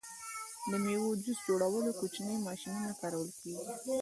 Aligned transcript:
د 0.69 0.71
میوو 0.83 1.09
د 1.17 1.19
جوس 1.25 1.39
جوړولو 1.47 1.91
کوچنۍ 1.99 2.35
ماشینونه 2.47 2.89
کارول 3.01 3.29
کیږي. 3.39 3.65